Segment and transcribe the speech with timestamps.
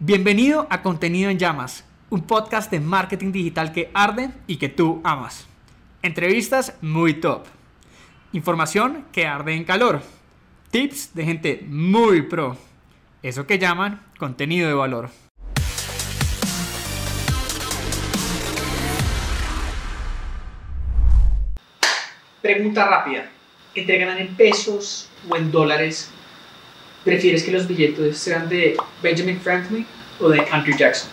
[0.00, 5.00] Bienvenido a Contenido en Llamas, un podcast de marketing digital que arde y que tú
[5.02, 5.48] amas.
[6.02, 7.46] Entrevistas muy top.
[8.32, 10.02] Información que arde en calor.
[10.70, 12.56] Tips de gente muy pro.
[13.24, 15.10] Eso que llaman contenido de valor.
[22.40, 23.28] Pregunta rápida.
[23.74, 26.12] ¿Entre ganan en pesos o en dólares?
[27.08, 29.86] ¿Prefieres que los billetes sean de Benjamin Franklin
[30.20, 31.08] o de Andrew Jackson?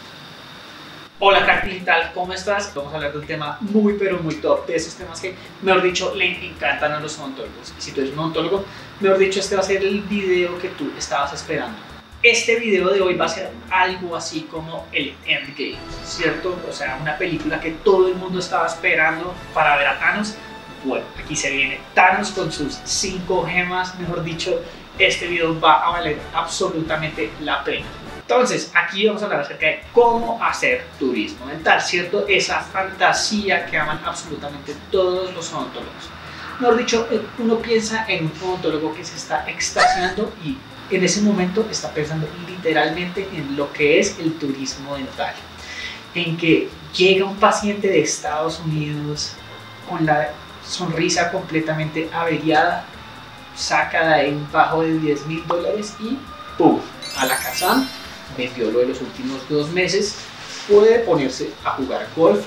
[1.20, 2.74] Hola crack digital, ¿cómo estás?
[2.76, 5.82] Vamos a hablar de un tema muy pero muy top, de esos temas que, mejor
[5.82, 7.74] dicho, le encantan a los odontólogos.
[7.80, 8.66] Y si tú eres un odontólogo,
[9.00, 11.78] mejor dicho, este va a ser el video que tú estabas esperando.
[12.22, 16.60] Este video de hoy va a ser algo así como el Endgame, ¿cierto?
[16.70, 20.36] O sea, una película que todo el mundo estaba esperando para ver a Thanos.
[20.86, 24.62] Bueno, aquí se viene Thanos con sus cinco gemas, mejor dicho,
[25.00, 27.88] este video va a valer absolutamente la pena.
[28.22, 32.28] Entonces, aquí vamos a hablar acerca de cómo hacer turismo mental, ¿cierto?
[32.28, 36.10] Esa fantasía que aman absolutamente todos los odontólogos.
[36.60, 40.56] Mejor dicho, eh, uno piensa en un odontólogo que se está extasiando y
[40.92, 45.34] en ese momento está pensando literalmente en lo que es el turismo dental.
[46.14, 49.34] En que llega un paciente de Estados Unidos
[49.90, 50.30] con la
[50.68, 52.86] sonrisa completamente averiada,
[53.56, 56.18] saca de un bajo de 10 mil dólares y
[56.58, 56.80] ¡pum!
[57.18, 57.88] a la casa,
[58.38, 60.16] metió lo de los últimos dos meses,
[60.68, 62.46] puede ponerse a jugar golf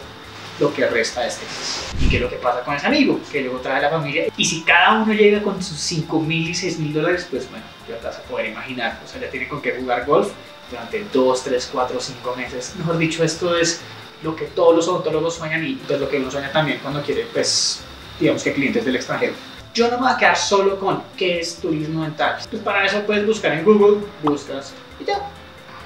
[0.60, 1.84] lo que resta de este mes.
[2.00, 3.20] ¿Y qué es lo que pasa con ese amigo?
[3.30, 4.27] Que luego trae a la familia.
[4.36, 7.64] Y si cada uno llega con sus 5 mil y 6 mil dólares, pues bueno,
[7.88, 9.00] ya te vas a poder imaginar.
[9.05, 10.32] O sea, ya tiene con qué jugar golf
[10.70, 12.75] durante 2, 3, 4, 5 meses.
[12.77, 13.80] Mejor dicho, esto es
[14.22, 17.27] lo que todos los odontólogos sueñan y pues lo que uno sueña también cuando quiere,
[17.32, 17.82] pues,
[18.19, 19.34] digamos que clientes del extranjero.
[19.74, 22.38] Yo no me voy a quedar solo con qué es turismo dental.
[22.50, 25.20] Pues para eso puedes buscar en Google, buscas y ya.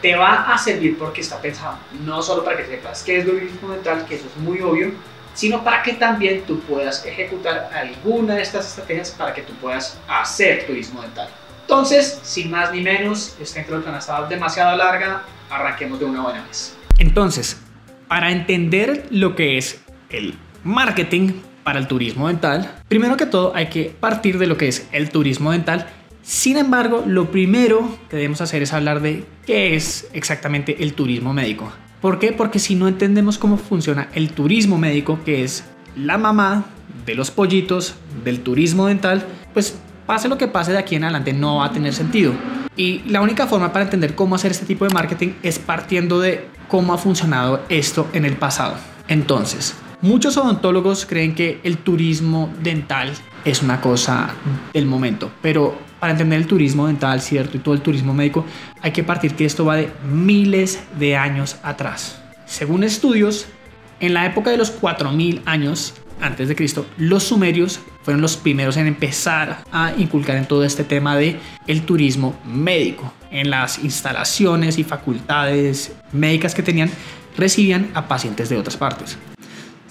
[0.01, 3.71] Te va a servir porque está pensado no solo para que sepas qué es turismo
[3.71, 4.93] dental, que eso es muy obvio,
[5.35, 9.99] sino para que también tú puedas ejecutar alguna de estas estrategias para que tú puedas
[10.09, 11.29] hacer turismo dental.
[11.63, 16.45] Entonces, sin más ni menos, esta introducción ha estado demasiado larga, arranquemos de una buena
[16.45, 16.77] vez.
[16.99, 17.61] Entonces,
[18.09, 19.81] para entender lo que es
[20.11, 20.35] el
[20.65, 21.33] marketing
[21.65, 25.11] para el turismo dental, primero que todo hay que partir de lo que es el
[25.11, 25.87] turismo dental.
[26.23, 31.33] Sin embargo, lo primero que debemos hacer es hablar de qué es exactamente el turismo
[31.33, 31.73] médico.
[32.01, 32.33] ¿Por qué?
[32.33, 35.65] Porque si no entendemos cómo funciona el turismo médico, que es
[35.97, 36.67] la mamá
[37.07, 41.33] de los pollitos del turismo dental, pues pase lo que pase de aquí en adelante
[41.33, 42.33] no va a tener sentido.
[42.77, 46.47] Y la única forma para entender cómo hacer este tipo de marketing es partiendo de
[46.69, 48.77] cómo ha funcionado esto en el pasado.
[49.09, 53.13] Entonces, Muchos odontólogos creen que el turismo dental
[53.45, 54.35] es una cosa
[54.73, 58.45] del momento, pero para entender el turismo dental, cierto, y todo el turismo médico,
[58.81, 62.21] hay que partir que esto va de miles de años atrás.
[62.47, 63.47] Según estudios,
[64.01, 68.77] en la época de los 4000 años antes de Cristo, los sumerios fueron los primeros
[68.77, 71.39] en empezar a inculcar en todo este tema de
[71.69, 73.13] el turismo médico.
[73.31, 76.91] En las instalaciones y facultades médicas que tenían,
[77.37, 79.17] recibían a pacientes de otras partes.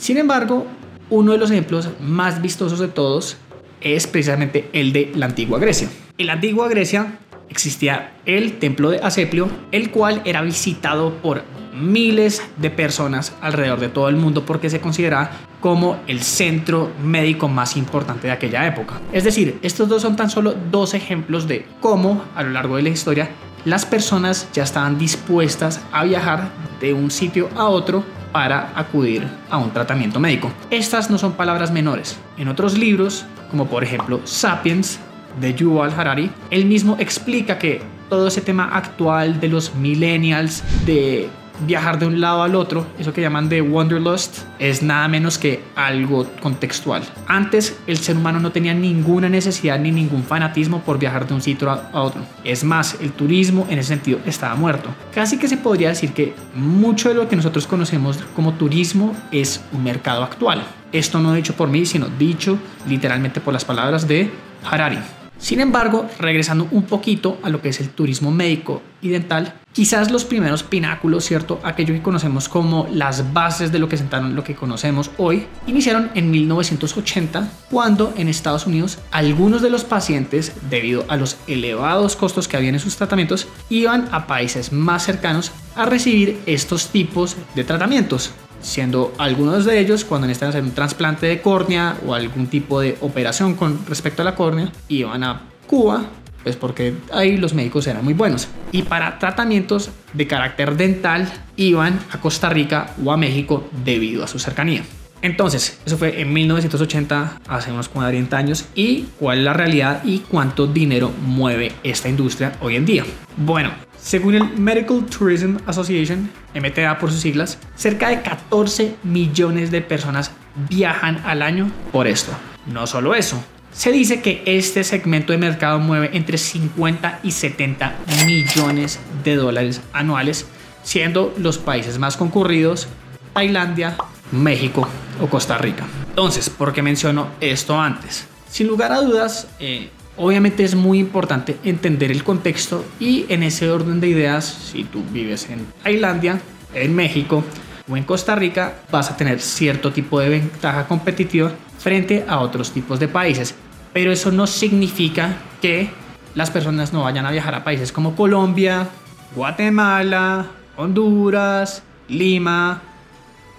[0.02, 0.66] Sin embargo,
[1.12, 3.38] uno de los ejemplos más vistosos de todos
[3.82, 5.90] es precisamente el de la antigua Grecia.
[6.18, 7.20] En la antigua Grecia
[7.50, 11.44] existía el templo de Asclepio, el cual era visitado por
[11.80, 15.30] miles de personas alrededor de todo el mundo porque se considera
[15.60, 19.00] como el centro médico más importante de aquella época.
[19.14, 22.82] Es decir, estos dos son tan solo dos ejemplos de cómo a lo largo de
[22.82, 23.30] la historia
[23.66, 29.58] las personas ya estaban dispuestas a viajar de un sitio a otro para acudir a
[29.58, 30.52] un tratamiento médico.
[30.70, 32.18] Estas no son palabras menores.
[32.38, 35.00] En otros libros, como por ejemplo Sapiens
[35.40, 41.30] de Yuval Harari, él mismo explica que todo ese tema actual de los millennials, de
[41.66, 45.64] viajar de un lado al otro, eso que llaman de wanderlust, es nada menos que
[45.76, 47.04] algo contextual.
[47.28, 51.42] Antes el ser humano no tenía ninguna necesidad ni ningún fanatismo por viajar de un
[51.42, 52.22] sitio a otro.
[52.44, 54.90] Es más, el turismo en ese sentido estaba muerto.
[55.14, 59.62] Casi que se podría decir que mucho de lo que nosotros conocemos como turismo es
[59.72, 60.64] un mercado actual.
[60.92, 64.30] Esto no dicho por mí, sino dicho literalmente por las palabras de
[64.70, 65.00] Harari.
[65.42, 70.12] Sin embargo, regresando un poquito a lo que es el turismo médico y dental, quizás
[70.12, 71.60] los primeros pináculos, ¿cierto?
[71.64, 76.12] Aquello que conocemos como las bases de lo que sentaron lo que conocemos hoy, iniciaron
[76.14, 82.48] en 1980, cuando en Estados Unidos algunos de los pacientes, debido a los elevados costos
[82.48, 87.64] que habían en sus tratamientos, iban a países más cercanos a recibir estos tipos de
[87.64, 92.80] tratamientos siendo algunos de ellos cuando necesitan hacer un trasplante de córnea o algún tipo
[92.80, 96.06] de operación con respecto a la córnea, iban a Cuba
[96.44, 98.48] pues porque ahí los médicos eran muy buenos.
[98.72, 104.28] Y para tratamientos de carácter dental iban a Costa Rica o a México debido a
[104.28, 104.84] su cercanía.
[105.22, 110.20] Entonces, eso fue en 1980, hace unos 40 años, y cuál es la realidad y
[110.20, 113.06] cuánto dinero mueve esta industria hoy en día.
[113.38, 119.82] Bueno, según el Medical Tourism Association, MTA por sus siglas, cerca de 14 millones de
[119.82, 120.32] personas
[120.70, 122.32] viajan al año por esto.
[122.66, 127.96] No solo eso, se dice que este segmento de mercado mueve entre 50 y 70
[128.26, 130.48] millones de dólares anuales,
[130.84, 132.88] siendo los países más concurridos
[133.34, 133.96] Tailandia,
[134.32, 134.88] México
[135.22, 135.86] o Costa Rica.
[136.10, 138.28] Entonces, ¿por qué menciono esto antes?
[138.50, 143.70] Sin lugar a dudas, eh, obviamente es muy importante entender el contexto y en ese
[143.70, 146.42] orden de ideas, si tú vives en Tailandia,
[146.74, 147.44] en México
[147.90, 152.72] o en Costa Rica, vas a tener cierto tipo de ventaja competitiva frente a otros
[152.72, 153.56] tipos de países.
[153.94, 155.90] Pero eso no significa que
[156.36, 158.88] las personas no vayan a viajar a países como Colombia,
[159.36, 160.48] Guatemala,
[160.78, 162.82] Honduras, Lima,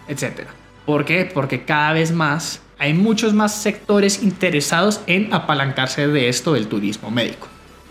[0.09, 0.47] etc.
[0.87, 1.31] ¿Por qué?
[1.33, 7.13] Porque cada vez más hay muchos más sectores interesados en apalancarse de esto del turismo
[7.13, 7.47] médico.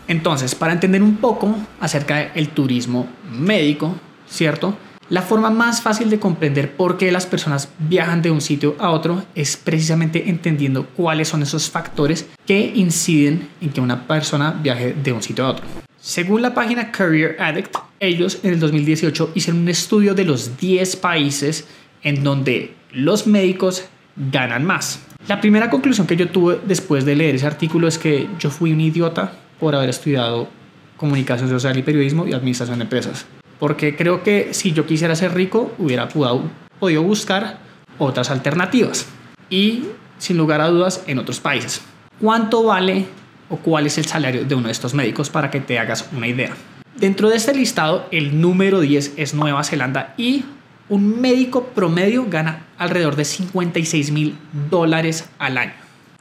[0.09, 3.95] Entonces, para entender un poco acerca del turismo médico,
[4.27, 4.77] ¿cierto?
[5.07, 8.89] La forma más fácil de comprender por qué las personas viajan de un sitio a
[8.89, 14.93] otro es precisamente entendiendo cuáles son esos factores que inciden en que una persona viaje
[14.93, 15.65] de un sitio a otro.
[16.01, 20.97] Según la página Career Addict, ellos en el 2018 hicieron un estudio de los 10
[20.97, 21.65] países
[22.03, 23.85] en donde los médicos
[24.15, 25.05] ganan más.
[25.27, 28.73] La primera conclusión que yo tuve después de leer ese artículo es que yo fui
[28.73, 30.49] un idiota por haber estudiado
[30.97, 33.25] comunicación social y periodismo y administración de empresas
[33.61, 37.59] porque creo que si yo quisiera ser rico hubiera podido buscar
[37.99, 39.05] otras alternativas
[39.51, 39.83] y
[40.17, 41.79] sin lugar a dudas en otros países.
[42.19, 43.05] ¿Cuánto vale
[43.51, 46.27] o cuál es el salario de uno de estos médicos para que te hagas una
[46.27, 46.55] idea?
[46.95, 50.43] Dentro de este listado, el número 10 es Nueva Zelanda y
[50.91, 54.37] un médico promedio gana alrededor de 56 mil
[54.69, 55.71] dólares al año.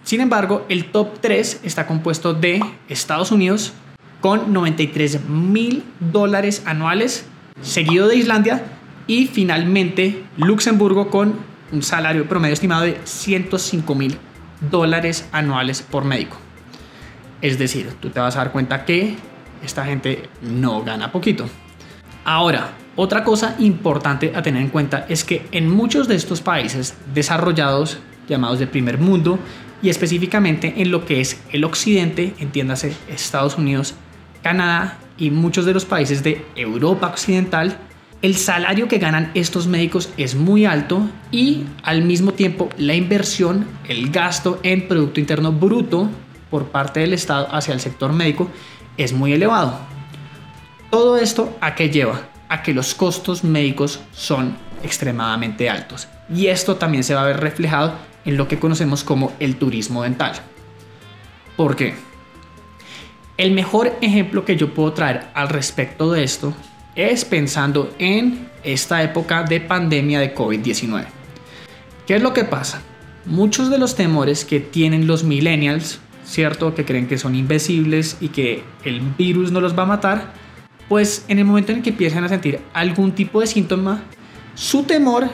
[0.04, 3.72] Sin embargo, el top 3 está compuesto de Estados Unidos,
[4.20, 7.26] con 93 mil dólares anuales,
[7.60, 8.62] seguido de Islandia
[9.08, 11.34] y finalmente Luxemburgo con
[11.72, 14.18] un salario promedio estimado de 105 mil
[14.70, 16.36] dólares anuales por médico.
[17.42, 19.16] Es decir, tú te vas a dar cuenta que
[19.64, 21.48] esta gente no gana poquito.
[22.24, 26.94] Ahora, otra cosa importante a tener en cuenta es que en muchos de estos países
[27.14, 27.98] desarrollados,
[28.28, 29.38] llamados de primer mundo,
[29.82, 33.94] y específicamente en lo que es el occidente, entiéndase Estados Unidos,
[34.42, 37.78] Canadá y muchos de los países de Europa Occidental,
[38.22, 43.66] el salario que ganan estos médicos es muy alto y al mismo tiempo la inversión,
[43.88, 46.10] el gasto en Producto Interno Bruto
[46.50, 48.50] por parte del Estado hacia el sector médico
[48.98, 49.78] es muy elevado.
[50.90, 52.29] Todo esto a qué lleva?
[52.50, 56.06] A que los costos médicos son extremadamente altos.
[56.34, 57.94] Y esto también se va a ver reflejado
[58.26, 60.34] en lo que conocemos como el turismo dental.
[61.56, 61.94] ¿Por qué?
[63.36, 66.52] El mejor ejemplo que yo puedo traer al respecto de esto
[66.94, 71.06] es pensando en esta época de pandemia de COVID-19.
[72.06, 72.82] ¿Qué es lo que pasa?
[73.24, 76.74] Muchos de los temores que tienen los millennials, ¿cierto?
[76.74, 80.32] Que creen que son invisibles y que el virus no los va a matar,
[80.90, 84.02] pues en el momento en el que empiezan a sentir algún tipo de síntoma,
[84.56, 85.30] su temor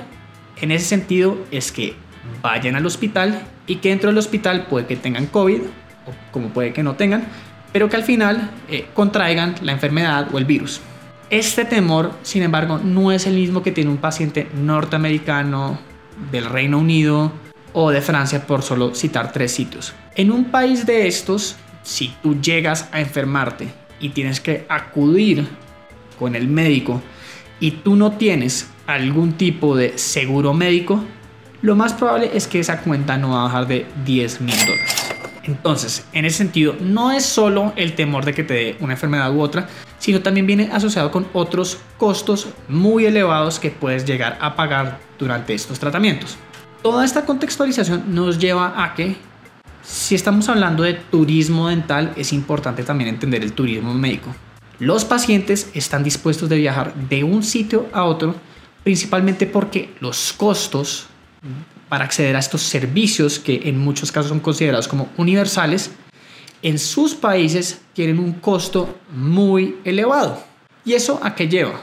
[0.60, 1.94] en ese sentido es que
[2.42, 6.75] vayan al hospital y que dentro del hospital puede que tengan COVID o como puede
[6.75, 7.25] que no tengan,
[7.72, 10.82] pero que al final eh, contraigan la enfermedad o el virus.
[11.30, 15.78] Este temor, sin embargo, no es el mismo que tiene un paciente norteamericano,
[16.30, 17.32] del Reino Unido
[17.72, 19.94] o de Francia, por solo citar tres sitios.
[20.16, 25.46] En un país de estos, si tú llegas a enfermarte y tienes que acudir
[26.18, 27.02] con el médico
[27.60, 31.02] y tú no tienes algún tipo de seguro médico,
[31.62, 35.12] lo más probable es que esa cuenta no va a bajar de 10 mil dólares.
[35.44, 39.32] Entonces, en ese sentido, no es solo el temor de que te dé una enfermedad
[39.32, 44.56] u otra, sino también viene asociado con otros costos muy elevados que puedes llegar a
[44.56, 46.36] pagar durante estos tratamientos.
[46.82, 49.16] Toda esta contextualización nos lleva a que
[49.86, 54.34] si estamos hablando de turismo dental, es importante también entender el turismo médico.
[54.80, 58.34] Los pacientes están dispuestos de viajar de un sitio a otro,
[58.82, 61.06] principalmente porque los costos
[61.88, 65.92] para acceder a estos servicios que en muchos casos son considerados como universales,
[66.62, 70.42] en sus países tienen un costo muy elevado.
[70.84, 71.80] ¿Y eso a qué lleva?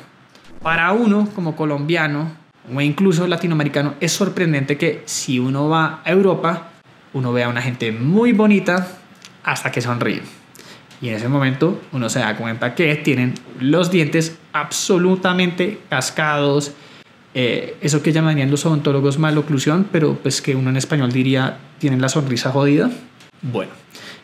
[0.61, 2.35] Para uno como colombiano
[2.73, 6.72] o incluso latinoamericano es sorprendente que si uno va a Europa,
[7.13, 8.87] uno vea a una gente muy bonita
[9.43, 10.21] hasta que sonríe.
[11.01, 16.73] Y en ese momento uno se da cuenta que tienen los dientes absolutamente cascados.
[17.35, 21.99] eh, eso que llamarían los odontólogos maloclusión, pero pues que uno en español diría tienen
[21.99, 22.91] la sonrisa jodida.
[23.41, 23.71] Bueno,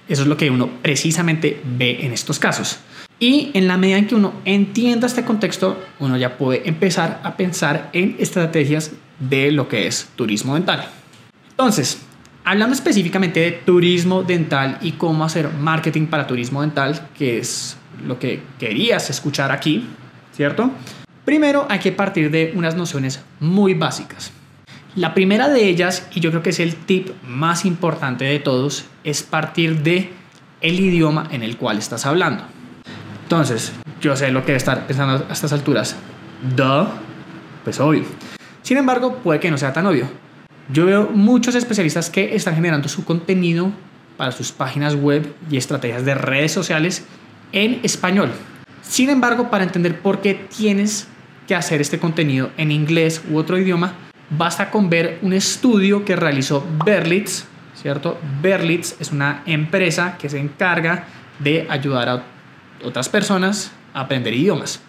[0.08, 2.80] eso es lo que uno precisamente ve en estos casos.
[3.20, 7.36] Y en la medida en que uno entienda este contexto, uno ya puede empezar a
[7.36, 10.88] pensar en estrategias de lo que es turismo dental.
[11.50, 12.00] Entonces,
[12.50, 17.78] hablando específicamente de turismo dental y cómo hacer marketing para turismo dental, que es
[18.08, 19.88] lo que querías escuchar aquí,
[20.36, 20.72] ¿cierto?
[21.26, 24.32] Primero hay que partir de unas nociones muy básicas.
[24.96, 28.86] La primera de ellas, y yo creo que es el tip más importante de todos,
[29.04, 30.10] es partir de
[30.62, 32.46] el idioma en el cual estás hablando.
[33.22, 35.96] Entonces, yo sé lo que estar pensando a estas alturas.
[36.56, 36.88] Duh,
[37.64, 38.06] pues obvio.
[38.64, 40.08] Sin embargo, puede que no sea tan obvio.
[40.72, 43.72] Yo veo muchos especialistas que están generando su contenido
[44.18, 47.06] para sus páginas web y estrategias de redes sociales
[47.52, 48.30] en español.
[48.84, 51.08] Sin embargo, para entender por qué tienes
[51.48, 53.94] que hacer este contenido en inglés u otro idioma,
[54.30, 58.20] basta con ver un estudio que realizó Berlitz, ¿cierto?
[58.40, 61.06] Berlitz es una empresa que se encarga
[61.40, 62.24] de ayudar a
[62.84, 64.82] otras personas a aprender idiomas.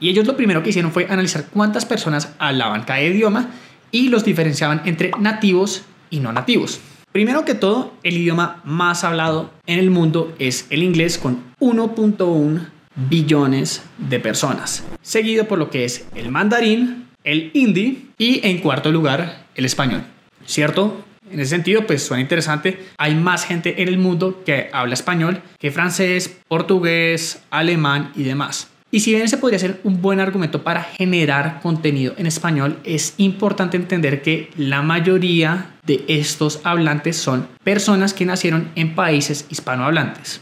[0.00, 3.50] Y ellos lo primero que hicieron fue analizar cuántas personas hablaban cada idioma
[3.90, 6.80] y los diferenciaban entre nativos y no nativos.
[7.12, 12.68] Primero que todo, el idioma más hablado en el mundo es el inglés con 1.1
[13.08, 18.92] billones de personas, seguido por lo que es el mandarín, el hindi y en cuarto
[18.92, 20.04] lugar el español.
[20.46, 21.04] ¿Cierto?
[21.30, 22.86] En ese sentido, pues suena interesante.
[22.96, 28.69] Hay más gente en el mundo que habla español que francés, portugués, alemán y demás.
[28.92, 33.14] Y si bien ese podría ser un buen argumento para generar contenido en español, es
[33.18, 40.40] importante entender que la mayoría de estos hablantes son personas que nacieron en países hispanohablantes.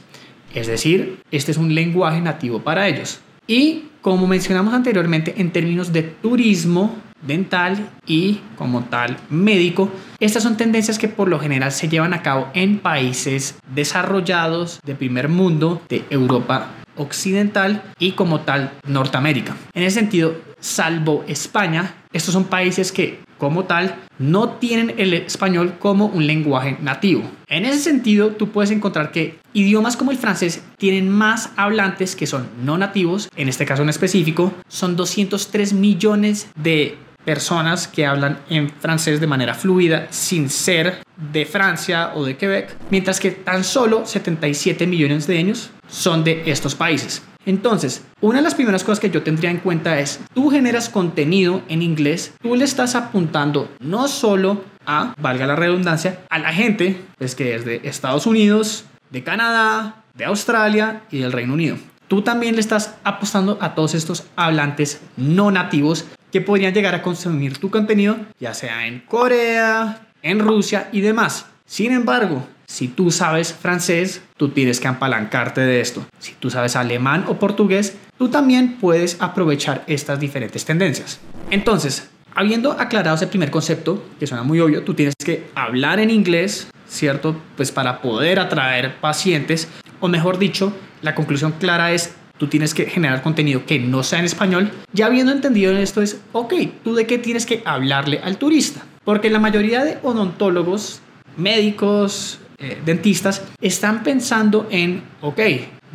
[0.55, 3.21] Es decir, este es un lenguaje nativo para ellos.
[3.47, 9.91] Y como mencionamos anteriormente, en términos de turismo dental y como tal médico,
[10.21, 14.95] estas son tendencias que por lo general se llevan a cabo en países desarrollados de
[14.95, 19.57] primer mundo, de Europa occidental y como tal Norteamérica.
[19.75, 25.75] En ese sentido, salvo España, estos son países que como tal no tienen el español
[25.79, 27.23] como un lenguaje nativo.
[27.47, 32.27] En ese sentido, tú puedes encontrar que idiomas como el francés tienen más hablantes que
[32.27, 38.39] son no nativos, en este caso en específico, son 203 millones de personas que hablan
[38.49, 43.65] en francés de manera fluida sin ser de Francia o de Quebec, mientras que tan
[43.65, 47.23] solo 77 millones de ellos son de estos países.
[47.45, 51.63] Entonces, una de las primeras cosas que yo tendría en cuenta es, tú generas contenido
[51.69, 57.01] en inglés, tú le estás apuntando no solo a, valga la redundancia, a la gente
[57.17, 61.77] pues, que es de Estados Unidos, de Canadá, de Australia y del Reino Unido.
[62.09, 67.03] Tú también le estás apostando a todos estos hablantes no nativos que podrían llegar a
[67.03, 71.47] consumir tu contenido, ya sea en Corea, en Rusia y demás.
[71.65, 76.07] Sin embargo, si tú sabes francés, tú tienes que apalancarte de esto.
[76.19, 81.19] Si tú sabes alemán o portugués, tú también puedes aprovechar estas diferentes tendencias.
[81.51, 86.11] Entonces, habiendo aclarado ese primer concepto, que suena muy obvio, tú tienes que hablar en
[86.11, 87.41] inglés, ¿cierto?
[87.57, 89.69] Pues para poder atraer pacientes,
[90.01, 94.21] o mejor dicho, la conclusión clara es tú tienes que generar contenido que no sea
[94.21, 94.71] en español.
[94.93, 98.83] Ya habiendo entendido esto es, ok, tú de qué tienes que hablarle al turista.
[99.05, 101.01] Porque la mayoría de odontólogos,
[101.37, 105.41] médicos, eh, dentistas, están pensando en, ok,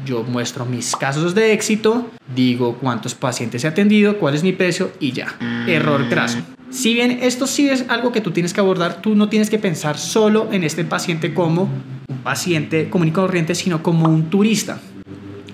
[0.06, 4.92] yo muestro mis casos de éxito, digo cuántos pacientes he atendido, cuál es mi precio
[5.00, 5.36] y ya.
[5.68, 6.40] Error graso.
[6.72, 9.60] Si bien esto sí es algo que tú tienes que abordar, tú no tienes que
[9.60, 11.70] pensar solo en este paciente como
[12.08, 14.80] un paciente común y corriente, sino como un turista.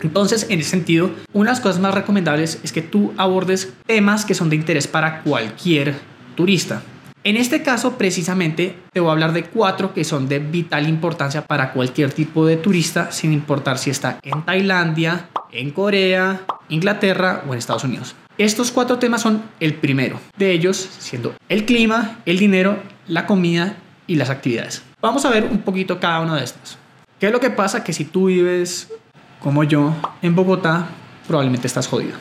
[0.01, 4.25] Entonces, en ese sentido, una de las cosas más recomendables es que tú abordes temas
[4.25, 5.95] que son de interés para cualquier
[6.35, 6.81] turista.
[7.25, 11.45] En este caso, precisamente, te voy a hablar de cuatro que son de vital importancia
[11.45, 17.51] para cualquier tipo de turista, sin importar si está en Tailandia, en Corea, Inglaterra o
[17.51, 18.15] en Estados Unidos.
[18.37, 23.75] Estos cuatro temas son el primero de ellos, siendo el clima, el dinero, la comida
[24.07, 24.81] y las actividades.
[25.01, 26.77] Vamos a ver un poquito cada uno de estos.
[27.19, 27.83] ¿Qué es lo que pasa?
[27.83, 28.93] Que si tú vives
[29.39, 30.87] como yo en Bogotá,
[31.27, 32.17] probablemente estás jodido.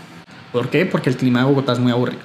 [0.52, 0.86] ¿Por qué?
[0.86, 2.22] Porque el clima de Bogotá es muy aburrido.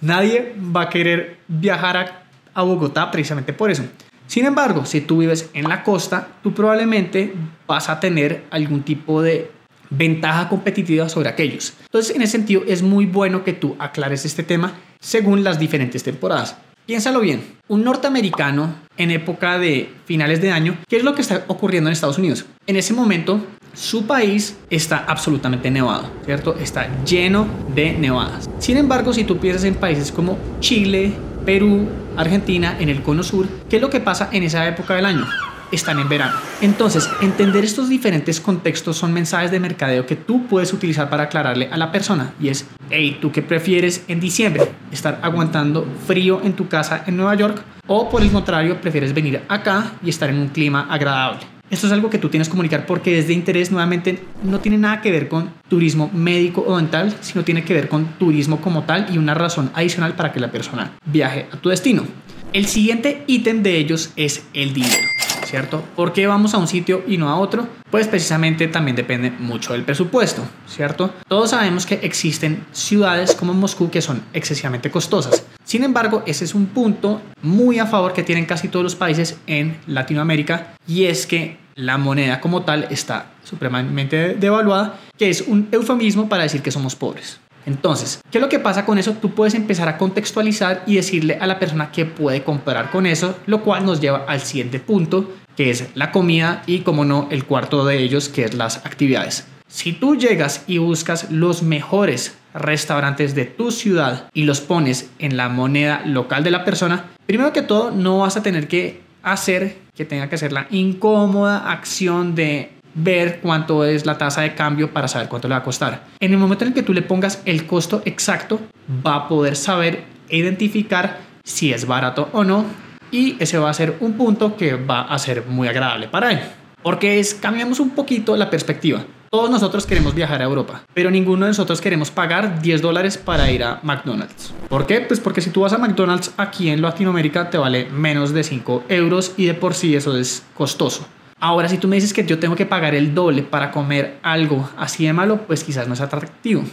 [0.00, 2.22] Nadie va a querer viajar a,
[2.54, 3.84] a, Bogotá precisamente por eso.
[4.26, 7.32] Sin embargo, si tú vives en la costa, tú probablemente
[7.66, 9.50] vas a tener algún tipo de
[9.90, 11.74] ventaja competitiva sobre aquellos.
[11.82, 16.02] Entonces, en ese sentido, es muy bueno que tú aclares este tema según las diferentes
[16.02, 16.56] temporadas.
[16.86, 17.42] Piénsalo bien.
[17.66, 21.92] Un norteamericano en época de finales de año, ¿qué es lo que está ocurriendo en
[21.92, 22.46] Estados Unidos?
[22.68, 26.54] En ese momento, su país está absolutamente nevado, ¿cierto?
[26.54, 28.48] Está lleno de nevadas.
[28.60, 31.12] Sin embargo, si tú piensas en países como Chile,
[31.44, 35.06] Perú, Argentina, en el cono sur, ¿qué es lo que pasa en esa época del
[35.06, 35.26] año?
[35.72, 36.38] Están en verano.
[36.60, 41.68] Entonces, entender estos diferentes contextos son mensajes de mercadeo que tú puedes utilizar para aclararle
[41.70, 42.32] a la persona.
[42.40, 44.70] Y es, hey, ¿tú qué prefieres en diciembre?
[44.92, 47.62] ¿Estar aguantando frío en tu casa en Nueva York?
[47.86, 51.56] ¿O por el contrario, prefieres venir acá y estar en un clima agradable?
[51.68, 54.78] Esto es algo que tú tienes que comunicar porque es de interés nuevamente no tiene
[54.78, 58.84] nada que ver con turismo médico o dental, sino tiene que ver con turismo como
[58.84, 62.04] tal y una razón adicional para que la persona viaje a tu destino.
[62.52, 65.08] El siguiente ítem de ellos es el dinero.
[65.46, 65.82] ¿Cierto?
[65.94, 67.68] ¿Por qué vamos a un sitio y no a otro?
[67.90, 71.10] Pues precisamente también depende mucho del presupuesto, ¿cierto?
[71.28, 75.44] Todos sabemos que existen ciudades como Moscú que son excesivamente costosas.
[75.64, 79.38] Sin embargo, ese es un punto muy a favor que tienen casi todos los países
[79.46, 85.68] en Latinoamérica y es que la moneda como tal está supremamente devaluada, que es un
[85.70, 87.38] eufemismo para decir que somos pobres.
[87.66, 89.12] Entonces, ¿qué es lo que pasa con eso?
[89.20, 93.36] Tú puedes empezar a contextualizar y decirle a la persona que puede comprar con eso,
[93.46, 97.44] lo cual nos lleva al siguiente punto, que es la comida y, como no, el
[97.44, 99.46] cuarto de ellos, que es las actividades.
[99.68, 105.36] Si tú llegas y buscas los mejores restaurantes de tu ciudad y los pones en
[105.36, 109.78] la moneda local de la persona, primero que todo no vas a tener que hacer
[109.96, 114.92] que tenga que hacer la incómoda acción de ver cuánto es la tasa de cambio
[114.92, 116.04] para saber cuánto le va a costar.
[116.18, 118.60] En el momento en el que tú le pongas el costo exacto,
[119.06, 122.64] va a poder saber identificar si es barato o no
[123.10, 126.40] y ese va a ser un punto que va a ser muy agradable para él.
[126.82, 129.04] Porque es, cambiamos un poquito la perspectiva.
[129.30, 133.50] Todos nosotros queremos viajar a Europa, pero ninguno de nosotros queremos pagar 10 dólares para
[133.50, 134.54] ir a McDonald's.
[134.68, 135.00] ¿Por qué?
[135.00, 138.84] Pues porque si tú vas a McDonald's aquí en Latinoamérica te vale menos de 5
[138.88, 141.06] euros y de por sí eso es costoso.
[141.38, 144.68] Ahora, si tú me dices que yo tengo que pagar el doble para comer algo
[144.78, 146.64] así de malo, pues quizás no es atractivo.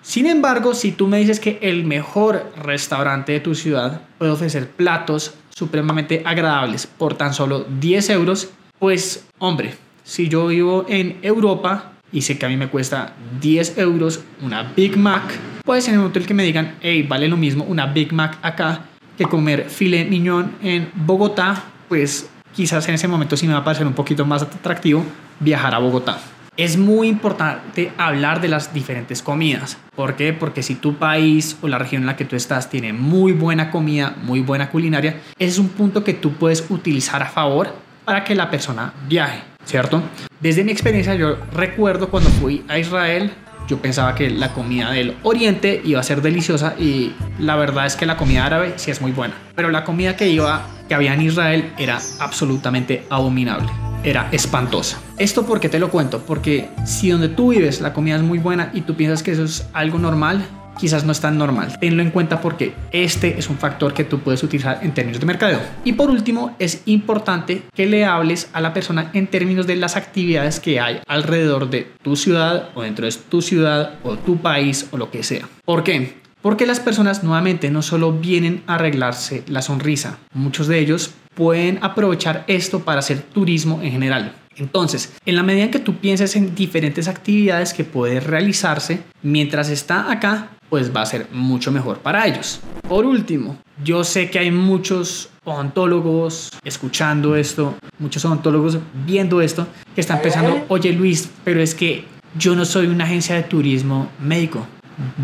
[0.00, 4.68] Sin embargo, si tú me dices que el mejor restaurante de tu ciudad puede ofrecer
[4.68, 11.92] platos supremamente agradables por tan solo 10 euros, pues hombre, si yo vivo en Europa
[12.12, 15.22] y sé que a mí me cuesta 10 euros una Big Mac,
[15.64, 18.38] pues en el momento en que me digan, hey, vale lo mismo una Big Mac
[18.42, 23.60] acá que comer filet mignon en Bogotá, pues quizás en ese momento sí me va
[23.60, 25.04] a parecer un poquito más atractivo
[25.40, 26.18] viajar a Bogotá.
[26.56, 29.78] Es muy importante hablar de las diferentes comidas.
[29.96, 30.34] ¿Por qué?
[30.34, 33.70] Porque si tu país o la región en la que tú estás tiene muy buena
[33.70, 38.22] comida, muy buena culinaria, ese es un punto que tú puedes utilizar a favor para
[38.22, 40.02] que la persona viaje, ¿cierto?
[40.40, 43.32] Desde mi experiencia yo recuerdo cuando fui a Israel,
[43.68, 47.96] yo pensaba que la comida del oriente iba a ser deliciosa y la verdad es
[47.96, 51.14] que la comida árabe sí es muy buena, pero la comida que iba que había
[51.14, 53.68] en Israel era absolutamente abominable.
[54.04, 55.00] Era espantosa.
[55.16, 56.24] ¿Esto por qué te lo cuento?
[56.26, 59.44] Porque si donde tú vives la comida es muy buena y tú piensas que eso
[59.44, 60.44] es algo normal,
[60.78, 61.78] quizás no es tan normal.
[61.78, 65.26] Tenlo en cuenta porque este es un factor que tú puedes utilizar en términos de
[65.26, 65.60] mercadeo.
[65.84, 69.96] Y por último, es importante que le hables a la persona en términos de las
[69.96, 74.88] actividades que hay alrededor de tu ciudad o dentro de tu ciudad o tu país
[74.90, 75.48] o lo que sea.
[75.64, 76.20] ¿Por qué?
[76.40, 81.78] Porque las personas nuevamente no solo vienen a arreglarse la sonrisa, muchos de ellos pueden
[81.82, 84.34] aprovechar esto para hacer turismo en general.
[84.56, 89.70] Entonces, en la medida en que tú pienses en diferentes actividades que pueden realizarse mientras
[89.70, 92.58] está acá, pues va a ser mucho mejor para ellos.
[92.88, 100.00] Por último, yo sé que hay muchos odontólogos escuchando esto, muchos odontólogos viendo esto, que
[100.00, 102.06] están pensando, oye Luis, pero es que
[102.38, 104.66] yo no soy una agencia de turismo médico.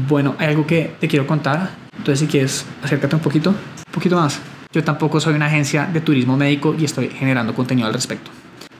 [0.06, 1.70] Bueno, hay algo que te quiero contar.
[1.96, 4.38] Entonces, si quieres, acércate un poquito, un poquito más.
[4.70, 8.30] Yo tampoco soy una agencia de turismo médico y estoy generando contenido al respecto.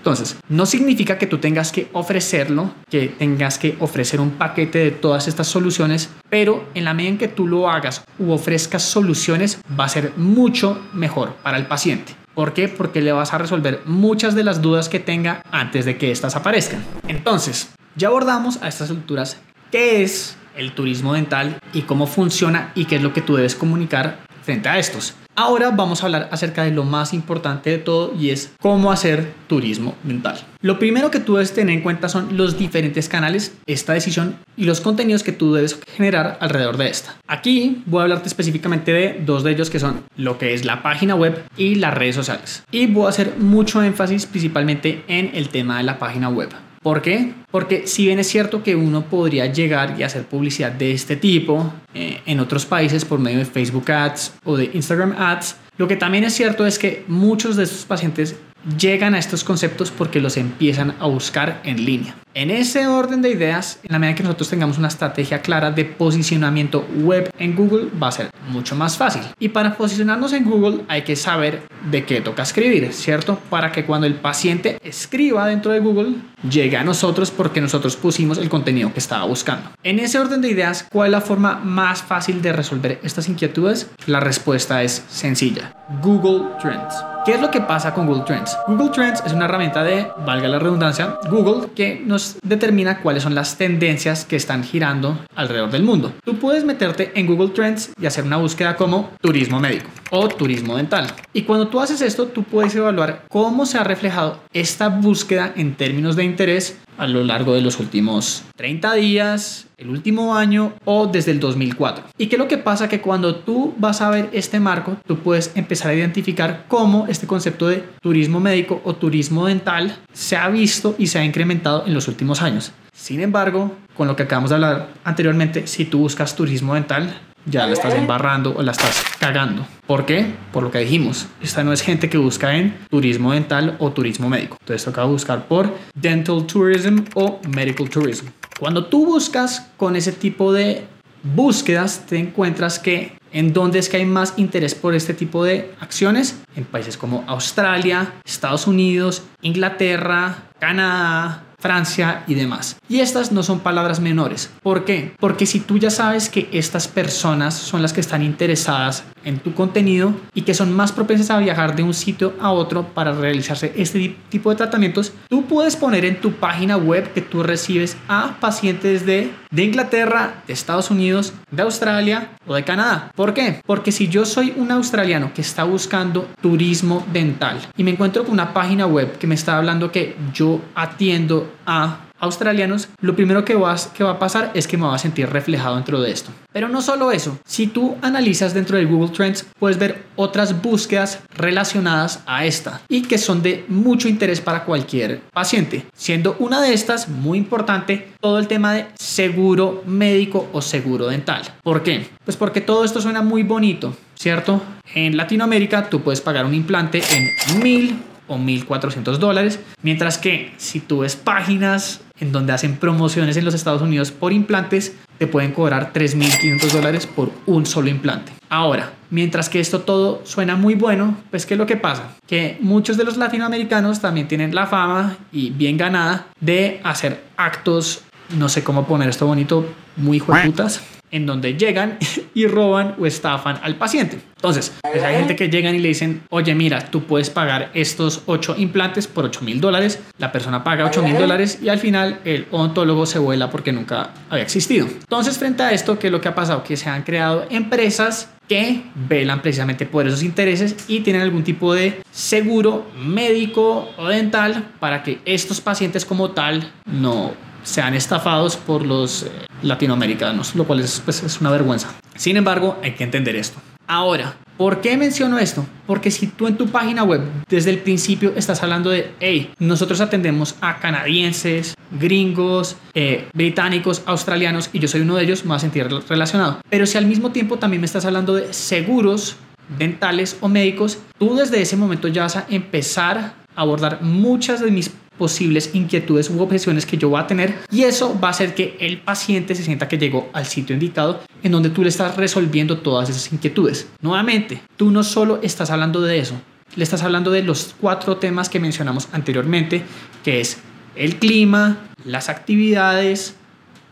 [0.08, 4.90] Entonces, no significa que tú tengas que ofrecerlo, que tengas que ofrecer un paquete de
[4.90, 9.60] todas estas soluciones, pero en la medida en que tú lo hagas u ofrezcas soluciones,
[9.78, 12.16] va a ser mucho mejor para el paciente.
[12.32, 12.68] ¿Por qué?
[12.68, 16.36] Porque le vas a resolver muchas de las dudas que tenga antes de que éstas
[16.36, 16.82] aparezcan.
[17.06, 19.36] Entonces, ya abordamos a estas alturas
[19.70, 23.54] qué es el turismo dental y cómo funciona y qué es lo que tú debes
[23.54, 25.12] comunicar frente a estos.
[25.36, 29.34] Ahora vamos a hablar acerca de lo más importante de todo y es cómo hacer
[29.46, 30.40] turismo dental.
[30.62, 34.64] Lo primero que tú debes tener en cuenta son los diferentes canales, esta decisión y
[34.64, 37.14] los contenidos que tú debes generar alrededor de esta.
[37.26, 40.82] Aquí voy a hablarte específicamente de dos de ellos que son lo que es la
[40.82, 42.62] página web y las redes sociales.
[42.70, 46.48] Y voy a hacer mucho énfasis principalmente en el tema de la página web.
[46.82, 47.32] ¿Por qué?
[47.50, 51.72] Porque si bien es cierto que uno podría llegar y hacer publicidad de este tipo
[51.94, 55.56] eh, en otros países por medio de Facebook Ads o de Instagram Ads.
[55.76, 58.36] Lo que también es cierto es que muchos de estos pacientes
[58.78, 62.14] llegan a estos conceptos porque los empiezan a buscar en línea.
[62.38, 65.84] En ese orden de ideas, en la medida que nosotros tengamos una estrategia clara de
[65.84, 69.22] posicionamiento web en Google, va a ser mucho más fácil.
[69.40, 73.40] Y para posicionarnos en Google hay que saber de qué toca escribir, ¿cierto?
[73.50, 76.14] Para que cuando el paciente escriba dentro de Google,
[76.48, 79.70] llegue a nosotros porque nosotros pusimos el contenido que estaba buscando.
[79.82, 83.90] En ese orden de ideas, ¿cuál es la forma más fácil de resolver estas inquietudes?
[84.06, 85.74] La respuesta es sencilla.
[86.02, 86.94] Google Trends.
[87.24, 88.56] ¿Qué es lo que pasa con Google Trends?
[88.66, 93.34] Google Trends es una herramienta de, valga la redundancia, Google que nos determina cuáles son
[93.34, 96.12] las tendencias que están girando alrededor del mundo.
[96.24, 100.76] Tú puedes meterte en Google Trends y hacer una búsqueda como turismo médico o turismo
[100.76, 101.06] dental.
[101.32, 105.74] Y cuando tú haces esto, tú puedes evaluar cómo se ha reflejado esta búsqueda en
[105.74, 111.06] términos de interés a lo largo de los últimos 30 días, el último año o
[111.06, 112.04] desde el 2004.
[112.18, 112.88] ¿Y qué es lo que pasa?
[112.88, 117.26] Que cuando tú vas a ver este marco, tú puedes empezar a identificar cómo este
[117.26, 121.94] concepto de turismo médico o turismo dental se ha visto y se ha incrementado en
[121.94, 122.72] los últimos años.
[122.92, 127.14] Sin embargo, con lo que acabamos de hablar anteriormente, si tú buscas turismo dental,
[127.46, 129.64] ya la estás embarrando o la estás cagando.
[129.86, 130.34] ¿Por qué?
[130.52, 131.28] Por lo que dijimos.
[131.40, 134.56] Esta no es gente que busca en turismo dental o turismo médico.
[134.60, 138.26] Entonces toca buscar por dental tourism o medical tourism.
[138.58, 140.84] Cuando tú buscas con ese tipo de
[141.22, 145.74] búsquedas, te encuentras que en dónde es que hay más interés por este tipo de
[145.80, 152.76] acciones, en países como Australia, Estados Unidos, Inglaterra, Canadá, Francia y demás.
[152.88, 154.50] Y estas no son palabras menores.
[154.62, 155.12] ¿Por qué?
[155.18, 159.52] Porque si tú ya sabes que estas personas son las que están interesadas en tu
[159.54, 163.72] contenido y que son más propensas a viajar de un sitio a otro para realizarse
[163.76, 168.36] este tipo de tratamientos, tú puedes poner en tu página web que tú recibes a
[168.40, 173.10] pacientes de, Inglaterra, de Estados Unidos, de Australia o de Canadá.
[173.14, 173.60] ¿Por qué?
[173.66, 178.32] Porque si yo soy un australiano que está buscando turismo dental y me encuentro con
[178.32, 183.54] una página web que me está hablando que yo atiendo a australianos, lo primero que,
[183.54, 186.30] va a pasar es que me va a sentir reflejado dentro de esto.
[186.52, 191.20] Pero no solo eso, si tú analizas dentro de Google Trends, puedes ver otras búsquedas
[191.34, 196.74] relacionadas a esta y que son de mucho interés para cualquier paciente, siendo una de
[196.74, 201.42] estas muy importante todo el tema de seguro médico o seguro dental.
[201.62, 202.08] ¿Por qué?
[202.24, 204.62] Pues porque todo esto suena muy bonito, ¿cierto?
[204.94, 207.96] En Latinoamérica tú puedes pagar un implante en mil
[208.28, 213.54] o 1.400 dólares, mientras que si tú ves páginas en donde hacen promociones en los
[213.54, 218.32] Estados Unidos por implantes, te pueden cobrar 3.500 dólares por un solo implante.
[218.48, 222.16] Ahora, mientras que esto todo suena muy bueno, pues ¿qué es lo que pasa?
[222.26, 228.02] Que muchos de los latinoamericanos también tienen la fama y bien ganada de hacer actos,
[228.36, 231.98] no sé cómo poner esto bonito, muy jueputas en donde llegan
[232.34, 234.20] y roban o estafan al paciente.
[234.36, 238.22] Entonces, pues hay gente que llegan y le dicen, oye, mira, tú puedes pagar estos
[238.26, 240.00] 8 implantes por 8 mil dólares.
[240.18, 244.10] La persona paga 8 mil dólares y al final el odontólogo se vuela porque nunca
[244.30, 244.86] había existido.
[244.86, 246.62] Entonces, frente a esto, ¿qué es lo que ha pasado?
[246.62, 251.74] Que se han creado empresas que velan precisamente por esos intereses y tienen algún tipo
[251.74, 257.34] de seguro médico o dental para que estos pacientes como tal no
[257.68, 259.30] sean estafados por los eh,
[259.62, 261.94] latinoamericanos, lo cual es, pues, es una vergüenza.
[262.16, 263.60] Sin embargo, hay que entender esto.
[263.86, 265.66] Ahora, ¿por qué menciono esto?
[265.86, 270.00] Porque si tú en tu página web desde el principio estás hablando de, hey, nosotros
[270.00, 275.56] atendemos a canadienses, gringos, eh, británicos, australianos, y yo soy uno de ellos, me va
[275.56, 276.60] a sentir relacionado.
[276.68, 279.36] Pero si al mismo tiempo también me estás hablando de seguros
[279.78, 284.70] dentales o médicos, tú desde ese momento ya vas a empezar a abordar muchas de
[284.70, 288.54] mis posibles inquietudes u objeciones que yo voy a tener y eso va a hacer
[288.54, 292.16] que el paciente se sienta que llegó al sitio indicado en donde tú le estás
[292.16, 293.88] resolviendo todas esas inquietudes.
[294.00, 296.40] Nuevamente, tú no solo estás hablando de eso,
[296.76, 299.82] le estás hablando de los cuatro temas que mencionamos anteriormente,
[300.24, 300.58] que es
[300.94, 303.34] el clima, las actividades,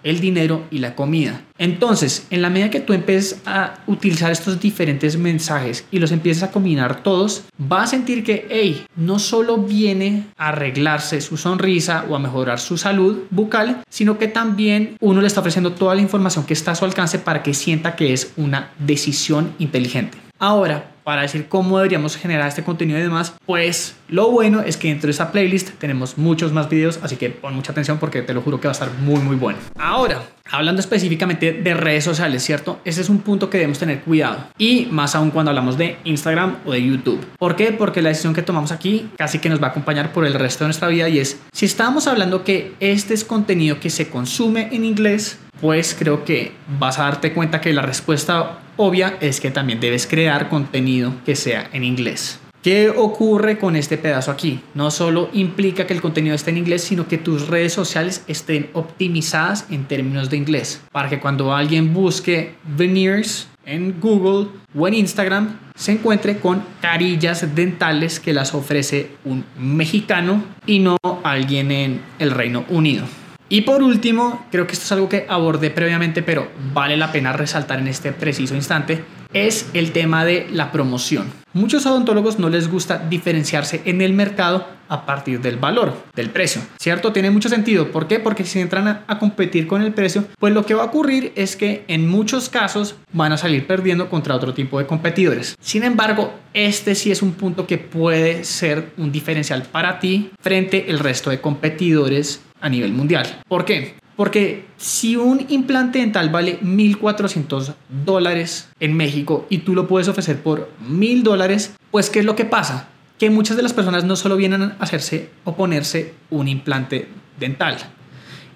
[0.06, 1.42] el dinero y la comida.
[1.58, 6.44] Entonces, en la medida que tú empieces a utilizar estos diferentes mensajes y los empieces
[6.44, 12.04] a combinar todos, va a sentir que, hey, no solo viene a arreglarse su sonrisa
[12.08, 16.02] o a mejorar su salud bucal, sino que también uno le está ofreciendo toda la
[16.02, 20.18] información que está a su alcance para que sienta que es una decisión inteligente.
[20.38, 24.88] Ahora, para decir cómo deberíamos generar este contenido y demás, pues Lo bueno es que
[24.88, 28.34] dentro de esa playlist tenemos muchos más videos, así que pon mucha atención porque te
[28.34, 29.58] lo juro que va a estar muy muy bueno.
[29.78, 32.80] Ahora, hablando específicamente de redes sociales, ¿cierto?
[32.84, 36.56] Ese es un punto que debemos tener cuidado y más aún cuando hablamos de Instagram
[36.64, 37.24] o de YouTube.
[37.38, 37.70] ¿Por qué?
[37.70, 40.64] Porque la decisión que tomamos aquí casi que nos va a acompañar por el resto
[40.64, 44.70] de nuestra vida y es, si estamos hablando que este es contenido que se consume
[44.72, 49.50] en inglés, pues creo que vas a darte cuenta que la respuesta obvia es que
[49.50, 52.40] también debes crear contenido que sea en inglés.
[52.66, 54.60] ¿Qué ocurre con este pedazo aquí?
[54.74, 58.70] No solo implica que el contenido esté en inglés, sino que tus redes sociales estén
[58.72, 60.82] optimizadas en términos de inglés.
[60.90, 67.54] Para que cuando alguien busque veneers en Google o en Instagram, se encuentre con carillas
[67.54, 73.06] dentales que las ofrece un mexicano y no alguien en el Reino Unido.
[73.48, 77.32] Y por último, creo que esto es algo que abordé previamente, pero vale la pena
[77.32, 79.04] resaltar en este preciso instante,
[79.36, 81.30] es el tema de la promoción.
[81.52, 86.62] Muchos odontólogos no les gusta diferenciarse en el mercado a partir del valor, del precio,
[86.78, 87.12] ¿cierto?
[87.12, 87.90] Tiene mucho sentido.
[87.90, 88.18] ¿Por qué?
[88.18, 91.32] Porque si entran a, a, competir con el precio, pues lo que va a ocurrir
[91.34, 95.56] es que en muchos casos van a salir perdiendo contra otro tipo de competidores.
[95.60, 100.86] Sin embargo, este sí es un punto que puede ser un diferencial para ti frente
[100.88, 103.40] al resto de competidores a nivel mundial.
[103.48, 103.96] ¿Por qué?
[104.16, 107.74] Porque si un implante dental vale 1.400
[108.04, 112.34] dólares en México y tú lo puedes ofrecer por 1.000 dólares, pues ¿qué es lo
[112.34, 112.88] que pasa?
[113.18, 117.76] Que muchas de las personas no solo vienen a hacerse o ponerse un implante dental.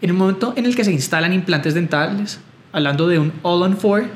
[0.00, 2.40] En el momento en el que se instalan implantes dentales,
[2.72, 4.08] hablando de un all-on-4,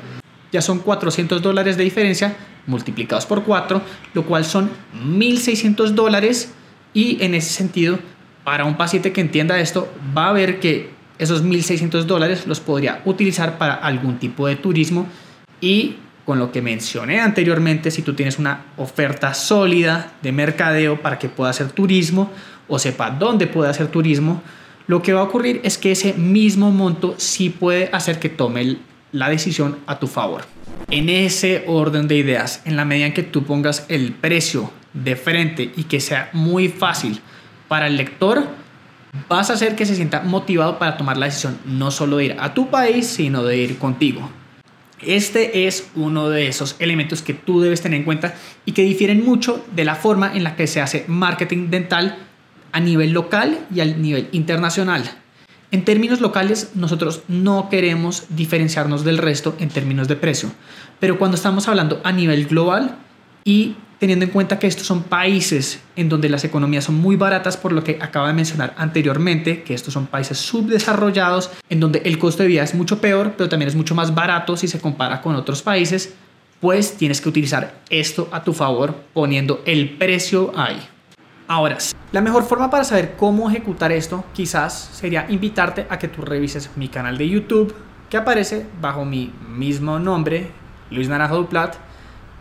[0.51, 3.81] ya son 400 dólares de diferencia multiplicados por 4,
[4.15, 6.53] lo cual son 1.600 dólares
[6.93, 7.99] y en ese sentido
[8.43, 13.01] para un paciente que entienda esto, va a ver que esos 1.600 dólares los podría
[13.05, 15.07] utilizar para algún tipo de turismo
[15.61, 21.19] y con lo que mencioné anteriormente, si tú tienes una oferta sólida de mercadeo para
[21.19, 22.31] que pueda hacer turismo
[22.67, 24.41] o sepa dónde puede hacer turismo,
[24.87, 28.77] lo que va a ocurrir es que ese mismo monto sí puede hacer que tome
[29.11, 30.43] la decisión a tu favor.
[30.89, 35.15] En ese orden de ideas, en la medida en que tú pongas el precio de
[35.15, 37.19] frente y que sea muy fácil
[37.67, 38.47] para el lector,
[39.29, 42.35] vas a hacer que se sienta motivado para tomar la decisión no solo de ir
[42.39, 44.29] a tu país, sino de ir contigo.
[45.01, 48.33] Este es uno de esos elementos que tú debes tener en cuenta
[48.65, 52.17] y que difieren mucho de la forma en la que se hace marketing dental
[52.71, 55.03] a nivel local y a nivel internacional.
[55.71, 60.51] En términos locales, nosotros no queremos diferenciarnos del resto en términos de precio,
[60.99, 62.97] pero cuando estamos hablando a nivel global
[63.43, 67.57] y teniendo en cuenta que estos son países en donde las economías son muy baratas,
[67.57, 72.17] por lo que acaba de mencionar anteriormente, que estos son países subdesarrollados, en donde el
[72.17, 75.21] costo de vida es mucho peor, pero también es mucho más barato si se compara
[75.21, 76.13] con otros países,
[76.59, 80.79] pues tienes que utilizar esto a tu favor poniendo el precio ahí.
[81.47, 81.77] Ahora,
[82.11, 86.71] la mejor forma para saber cómo ejecutar esto quizás sería invitarte a que tú revises
[86.75, 87.75] mi canal de YouTube
[88.09, 90.49] que aparece bajo mi mismo nombre,
[90.89, 91.75] Luis Naranjo Duplat,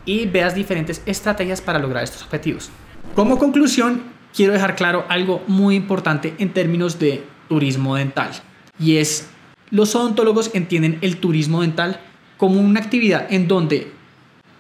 [0.05, 2.71] y veas diferentes estrategias para lograr estos objetivos.
[3.15, 4.03] Como conclusión,
[4.35, 8.31] quiero dejar claro algo muy importante en términos de turismo dental
[8.79, 9.29] y es
[9.71, 12.01] los odontólogos entienden el turismo dental
[12.37, 13.93] como una actividad en donde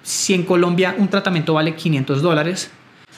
[0.02, 2.70] si en Colombia un tratamiento vale 500 dólares,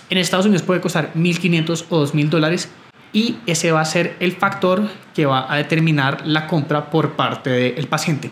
[0.08, 2.68] en Estados Unidos puede costar 1.500 o 2.000 dólares
[3.12, 7.50] y ese va a ser el factor que va a determinar la compra por parte
[7.50, 8.30] del paciente.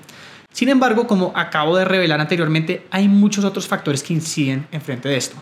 [0.55, 5.09] Sin embargo, como acabo de revelar anteriormente, hay muchos otros factores que inciden en frente
[5.09, 5.35] de esto.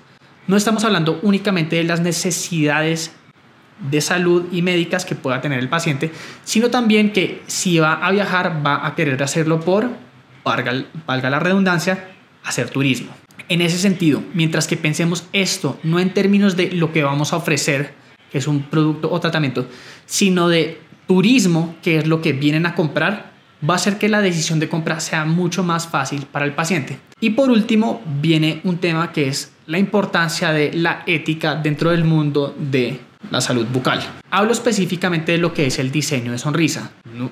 [0.46, 3.12] No estamos hablando únicamente de las necesidades
[3.90, 6.10] de salud y médicas que pueda tener el paciente,
[6.44, 9.90] sino también que si va a viajar va a querer hacerlo por,
[10.44, 12.08] valga, valga la redundancia,
[12.42, 13.12] hacer turismo.
[13.50, 17.36] En ese sentido, mientras que pensemos esto no en términos de lo que vamos a
[17.36, 17.92] ofrecer,
[18.30, 19.66] que es un producto o tratamiento,
[20.06, 23.31] sino de turismo, que es lo que vienen a comprar,
[23.68, 26.98] va a hacer que la decisión de compra sea mucho más fácil para el paciente.
[27.20, 32.04] Y por último, viene un tema que es la importancia de la ética dentro del
[32.04, 34.00] mundo de la salud bucal.
[34.30, 36.90] Hablo específicamente de lo que es el diseño de sonrisa.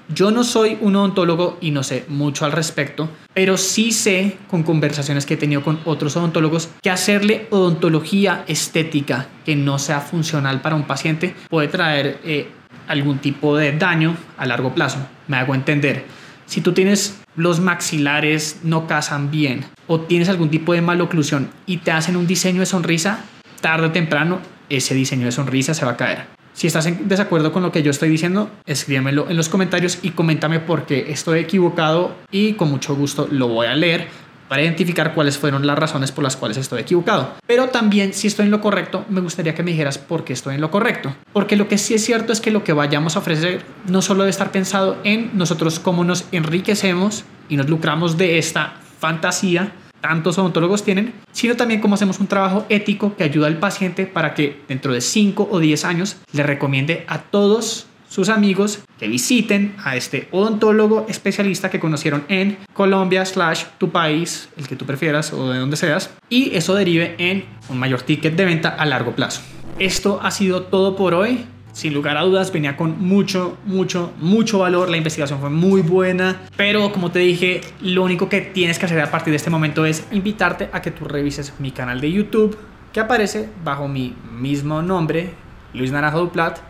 [0.09, 4.63] Yo no soy un odontólogo y no sé mucho al respecto, pero sí sé con
[4.63, 10.61] conversaciones que he tenido con otros odontólogos que hacerle odontología estética que no sea funcional
[10.61, 12.49] para un paciente puede traer eh,
[12.87, 14.99] algún tipo de daño a largo plazo.
[15.29, 16.05] Me hago entender
[16.51, 21.77] si tú tienes los maxilares no casan bien o tienes algún tipo de maloclusión y
[21.77, 23.21] te hacen un diseño de sonrisa,
[23.61, 26.25] tarde o temprano ese diseño de sonrisa se va a caer.
[26.53, 30.11] Si estás en desacuerdo con lo que yo estoy diciendo, escríbemelo en los comentarios y
[30.11, 34.09] coméntame por qué estoy equivocado y con mucho gusto lo voy a leer
[34.51, 37.35] para identificar cuáles fueron las razones por las cuales estoy equivocado.
[37.47, 40.57] Pero también si estoy en lo correcto, me gustaría que me dijeras por qué estoy
[40.57, 41.15] en lo correcto.
[41.33, 44.25] Porque lo que sí es cierto es que lo que vayamos a ofrecer no solo
[44.25, 50.37] debe estar pensado en nosotros cómo nos enriquecemos y nos lucramos de esta fantasía, tantos
[50.37, 54.63] odontólogos tienen, sino también cómo hacemos un trabajo ético que ayuda al paciente para que
[54.67, 59.95] dentro de 5 o 10 años le recomiende a todos sus amigos que visiten a
[59.95, 65.49] este odontólogo especialista que conocieron en Colombia slash tu país, el que tú prefieras o
[65.53, 69.43] de donde seas, y eso derive en un mayor ticket de venta a largo plazo.
[69.79, 71.47] Esto ha sido todo por hoy.
[71.73, 74.91] Sin lugar a dudas, venía con mucho, mucho, mucho valor.
[74.91, 76.41] La investigación fue muy buena.
[76.57, 79.87] Pero como te dije, lo único que tienes que hacer a partir de este momento
[79.87, 82.59] es invitarte a que tú revises mi canal de YouTube,
[82.93, 85.33] que aparece bajo mi mismo nombre,
[85.73, 86.70] Luis Naranjo Duplat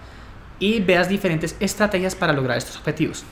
[0.60, 3.24] y veas diferentes estrategias para lograr estos objetivos.